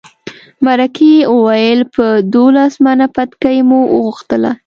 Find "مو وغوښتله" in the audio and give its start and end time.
3.69-4.51